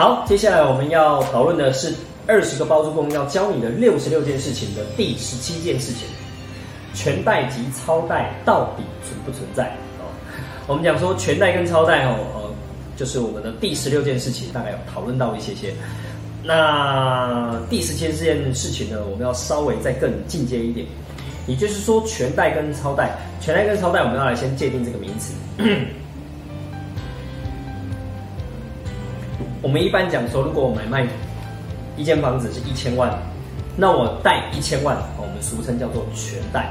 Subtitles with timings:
[0.00, 1.94] 好，接下来我们要讨论的是
[2.26, 6.08] 二十个包租公要教你的六十六件事情的第十七件事情：
[6.94, 9.66] 全贷及超贷到底存不存在？
[9.98, 10.08] 哦，
[10.66, 12.50] 我们讲说全贷跟超贷哦，呃，
[12.96, 15.74] 就是我们的第十六件事情，大概有讨论到一些些。
[16.42, 20.86] 那第十七件事情呢，我们要稍微再更进阶一点，
[21.46, 25.34] 也就是说全贷跟超贷，全贷跟超贷，我们要来先界定这个名词。
[29.62, 31.06] 我们一般讲说，如果我买卖
[31.96, 33.12] 一间房子是一千万，
[33.76, 36.62] 那我贷一千万，我们俗称叫做全贷；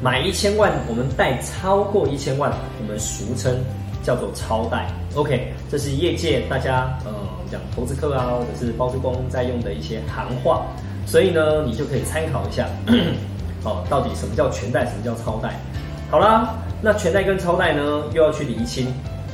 [0.00, 3.54] 买一千万，我们贷超过一千万，我们俗称
[4.02, 4.88] 叫做超贷。
[5.14, 7.12] OK，这是业界大家呃
[7.50, 10.62] 讲投资客啊，或者是包租公在用的一些行话，
[11.04, 12.66] 所以呢，你就可以参考一下
[13.64, 15.60] 哦，到底什么叫全贷，什么叫超贷？
[16.10, 17.82] 好啦，那全贷跟超贷呢，
[18.14, 18.86] 又要去厘清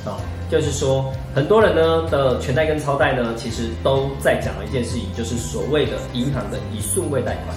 [0.05, 0.19] 啊。
[0.51, 7.56] 就是说，很多人呢的全贷跟超贷呢，其实都在讲一件事情，就是所谓的银行的一顺位贷款。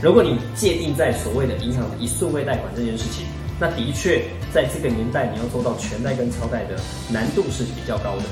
[0.00, 3.26] 如果你界定在所谓的银行的一顺位贷款这件事情，
[3.58, 4.22] 那的确
[4.54, 6.76] 在这个年代你要做到全贷跟超贷的
[7.10, 8.22] 难度是比较高的。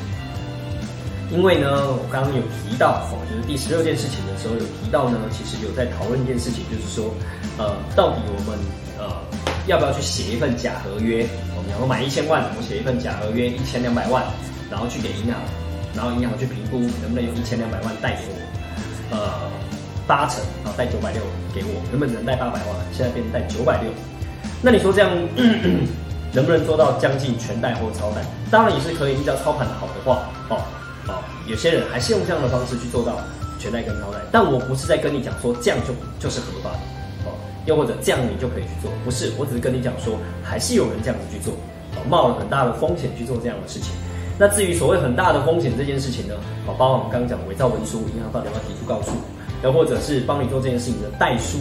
[1.33, 7.13] 因为呢，我刚刚有提到哦，就是第十六件事情的时候有提到呢，其实有在讨论一件事情，就是说，
[7.59, 8.57] 呃，到底我们
[9.01, 9.19] 呃
[9.67, 11.27] 要不要去写一份假合约？
[11.81, 14.25] 我买一千万，我写一份假合约一千两百万，
[14.71, 15.35] 然后去给银行，
[15.95, 18.37] 然后银行去评估能不能用一千两百万贷给我，
[19.17, 19.51] 呃，
[20.07, 21.21] 八成，然后贷九百六
[21.55, 23.91] 给我，原本能贷八百万，现在变成贷九百六，
[24.63, 25.11] 那你说这样
[26.33, 28.23] 能不能做到将近全贷或超贷？
[28.51, 30.63] 当然也是可以，你只要操盘好的话，哦
[31.09, 33.19] 哦，有些人还是用这样的方式去做到
[33.59, 36.79] 全贷跟超贷，但我不是在跟你讲说这样就就是合法的。
[37.67, 41.55] 又或者这样你就可以去做，不是，我只是跟你讲说，还是有人这样子去做，
[42.09, 43.93] 冒了很大的风险去做这样的事情。
[44.39, 46.35] 那至于所谓很大的风险这件事情呢，
[46.67, 49.13] 哦，包括我们刚刚讲伪造文书，银行到底要提出告诉，
[49.63, 51.59] 又或者是帮你做这件事情的代书，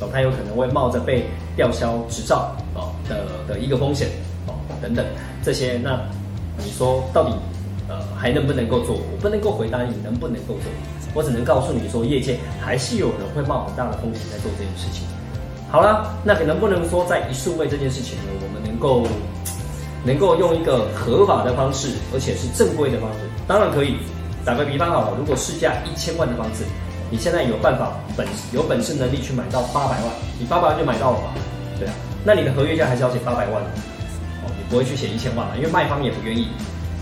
[0.00, 4.08] 哦，他有可能会冒着被吊销执照，哦的的一个风险，
[4.46, 5.04] 哦等等
[5.42, 6.00] 这些，那
[6.56, 7.34] 你说到底
[7.88, 8.96] 呃还能不能够做？
[8.96, 10.72] 我不能够回答你能不能够做，
[11.12, 15.06] 我只能告诉你说，业界还是有人会冒很大的风险在做这件事情。
[15.70, 18.24] 好了，那能不能说在一数位这件事情呢？
[18.40, 19.06] 我们能够
[20.04, 23.96] 能够用一个合法的方式，而且是正规的方式，当然可以。
[24.44, 26.64] 打个比方好了，如果市价一千万的房子，
[27.10, 31.32] 你现在有办法本有本事能力去买到八百万，你八百万就买到了嘛？
[31.78, 33.70] 对啊，那你的合约价还是要写八百万的
[34.44, 35.54] 哦，你不会去写一千万嘛？
[35.56, 36.48] 因为卖方也不愿意。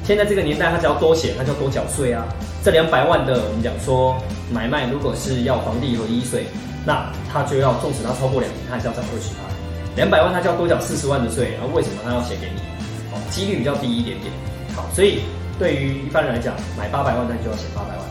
[0.04, 2.24] 现在这个年代，他只要多写，他就多缴税啊。
[2.62, 4.16] 这两百万的，我们讲说
[4.52, 6.46] 买卖，如果是要房地合一税。
[6.84, 9.52] 那他就要，纵使他超过两年，他还是要缴二十万。
[9.94, 12.60] 两百万他就要多缴四十万的税，然后为什么他要写给你？
[13.12, 14.32] 哦，几率比较低一点点。
[14.74, 15.20] 好，所以
[15.58, 18.04] 对于一般人来讲，买八百万他就要写八百万。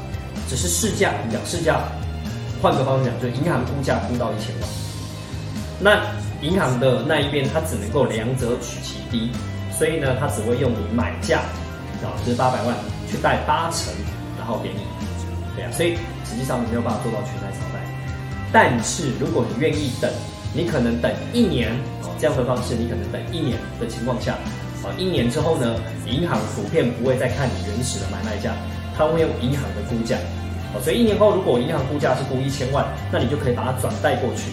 [0.48, 1.81] 只是市价，你讲市价，
[2.62, 4.70] 换个方式讲，就是银行估价估到一千万。
[5.80, 6.00] 那
[6.42, 9.31] 银行的那一边，他只能够两者取其低，
[9.78, 11.40] 所以呢，他只会用你买价，
[12.04, 12.76] 啊，就是八百万
[13.10, 13.92] 去贷八成，
[14.38, 14.86] 然后给你。
[15.56, 17.50] 对啊，所以实际上你没有办法做到全贷。
[18.51, 20.12] 但是如果你愿意等，
[20.53, 21.72] 你可能等一年
[22.03, 24.34] 哦，这样的方式你可能等一年的情况下，
[24.84, 25.75] 啊，一年之后呢，
[26.06, 28.53] 银行普遍不会再看你原始的买卖价，
[28.97, 30.17] 他会用银行的估价，
[30.75, 34.51] 哦，所以一年后如果银行估价是估一千万，那你就可以把它转贷过去，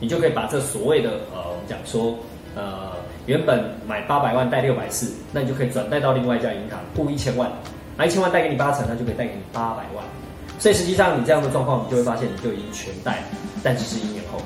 [0.00, 2.14] 你就可以把这所谓的呃，我们讲说
[2.54, 2.92] 呃，
[3.26, 7.52] 原本买八百万贷六百四，那你就可以转贷到另外一家银行估一千万，
[7.98, 10.02] 拿一千万贷给你八成，那就可以贷给你八百万。
[10.58, 13.22] 所以实际上，你这样的状况，你就会发现，你就已经全贷，
[13.62, 14.40] 但只是一年后。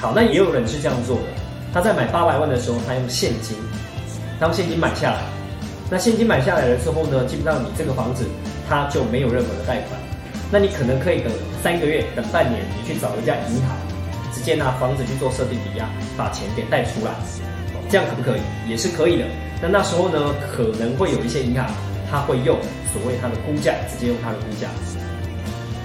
[0.00, 1.22] 好，那也有人是这样做的，
[1.72, 3.56] 他在买八百万的时候，他用现金，
[4.38, 5.20] 他用现金买下来。
[5.90, 8.24] 那现金买下来了之后呢，基本上你这个房子，
[8.68, 10.00] 它就没有任何的贷款。
[10.50, 11.32] 那你可能可以等
[11.62, 13.76] 三个月，等半年，你去找一家银行，
[14.34, 17.12] 直接拿房子去做设定抵押，把钱给贷出来。
[17.88, 18.40] 这样可不可以？
[18.68, 19.24] 也是可以的。
[19.60, 21.70] 那那时候呢，可能会有一些银行，
[22.10, 22.58] 他会用
[22.92, 24.68] 所谓它的估价，直接用它的估价。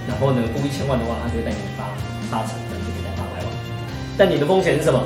[0.08, 1.84] 然后呢，估一千万的话，他就会带你发
[2.30, 3.52] 八成，那就给他八百万。
[4.16, 5.04] 但你的风险是什么？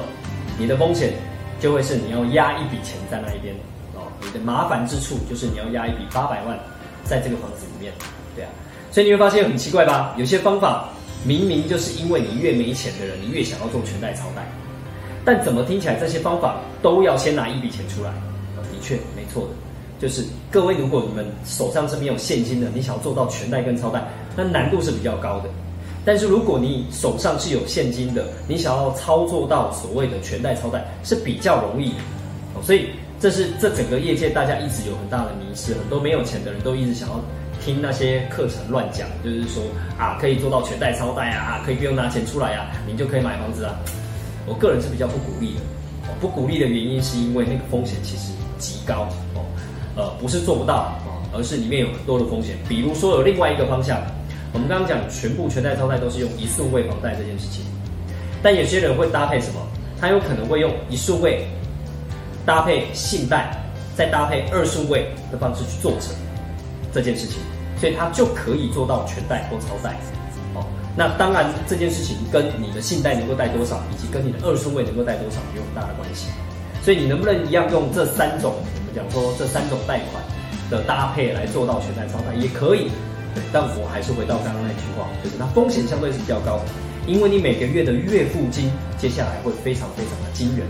[0.57, 1.13] 你的风险
[1.59, 3.53] 就会是你要压一笔钱在那一边
[3.95, 4.07] 哦。
[4.21, 6.57] 你的麻烦之处就是你要压一笔八百万
[7.05, 7.93] 在这个房子里面，
[8.37, 8.49] 对啊。
[8.93, 10.15] 所以你会发现很奇怪吧？
[10.17, 10.89] 有些方法
[11.25, 14.47] 明明就是因为你越没钱的人，你越想要做全贷超贷，
[15.25, 18.11] 但怎么听起来这些方法都要先拿一笔钱出来？
[18.71, 19.49] 的确没错的。
[19.99, 24.03] 就是各位，如果你们手上是没有现金的，你想要做到全贷跟超贷，
[24.37, 25.49] 那难度是比较高的。
[26.05, 31.96] 但是如果你手上是有现金的，你想要操作到所谓的全贷超贷是比较容易的。
[32.62, 32.90] 所以
[33.20, 37.20] 这是这整个业界大家一直有很大的迷失，很多没有钱的人都一直想要
[37.64, 39.62] 听那些课程乱讲，就是说
[39.96, 43.79] 啊可以做到全贷超贷啊，可以不用拿钱出来啊，你就可以买房子啊。
[44.44, 45.61] 我个人是比较不鼓励的，
[46.20, 49.46] 不鼓励的原因是因为那个风险其实极高哦，
[49.94, 50.93] 呃不是做不到，
[51.32, 52.56] 而是里面有很多的风险。
[52.69, 54.02] 比如说有另外一个方向，
[54.53, 57.65] 我们刚刚讲全部全贷超贷都是用一顺位房贷这件事情，
[58.43, 59.61] 但有些人会搭配什么？
[59.99, 61.47] 他有可能会用一顺位
[62.45, 63.57] 搭配信贷，
[63.97, 66.13] 再搭配二顺位的方式去做成
[66.93, 67.39] 这件事情，
[67.79, 69.95] 所以他就可以做到全贷或超贷。
[70.55, 70.67] 哦，
[70.97, 76.27] 那当然这件事情跟你的信贷能够贷多少，以及跟你的二顺位能够贷多少有很大的关系。
[76.83, 80.23] 所以你能不能一样用这三种，我们讲说这三种贷款
[80.69, 82.91] 的搭配来做到全贷超贷也可以。
[83.52, 86.64] 但我还是回到刚刚那句话，就是它风险相对是比较高的。
[87.06, 90.67] 因为你每个月的月付金接下来会非常非常的惊人，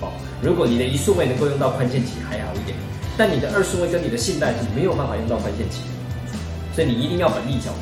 [0.00, 2.76] 哦，如果你的一数位能够用到宽限期还好一点，
[3.18, 7.72] 但你的二数位跟你的信贷是没有办法用到宽限期的，所以你一定要本利缴。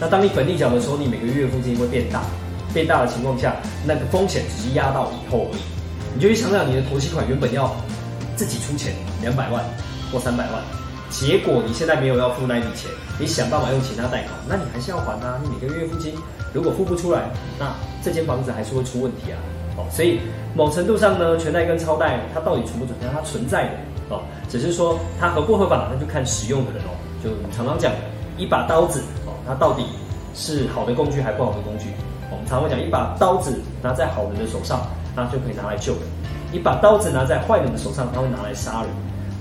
[0.00, 2.24] 那当你本利缴的时候，你每个月付金会变大，
[2.74, 5.60] 变大的情况下，那个风险只是压到以后而已。
[6.14, 7.74] 你就去想想，你的投期款原本要
[8.34, 8.92] 自己出钱
[9.22, 9.64] 两百万
[10.10, 10.62] 或三百万，
[11.10, 16.14] 结果你现在没有要付那一笔钱，你想办法用其他贷款，那你还是要还啊，你每个月付金。
[16.52, 17.72] 如果付不出来，那
[18.02, 19.36] 这间房子还是会出问题啊！
[19.76, 20.20] 哦，所以
[20.54, 23.08] 某程度上呢，全贷跟超贷它到底存不存在？
[23.12, 23.70] 它存在的
[24.08, 26.96] 哦，只是说它合不合法，那就看使用的人哦。
[27.22, 27.92] 就我们常常讲
[28.38, 29.84] 一把刀子哦，它到底
[30.34, 31.86] 是好的工具还是不好的工具？
[32.30, 34.80] 我们常会讲一把刀子拿在好人的手上，
[35.14, 36.02] 那就可以拿来救人；
[36.52, 38.90] 一把刀子拿在坏人的手上，它会拿来杀人。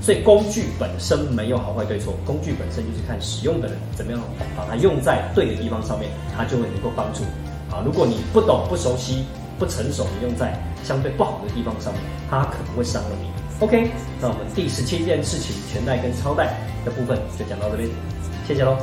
[0.06, 4.22] 所以工具本身没有好坏对错，工具本身就是看使用的人怎么样
[4.56, 7.24] 把它用在对的地方上面，它就会能够帮助。
[7.74, 9.26] 啊，如果你不懂、不熟悉、
[9.58, 13.28] 不成熟，你用在相对不好的地方上面，它可能会伤了你。
[13.62, 13.90] OK，
[14.22, 16.56] 那我们第十七件事情，全贷跟超贷
[16.86, 17.90] 的部分就讲到这边，
[18.48, 18.78] 谢谢喽。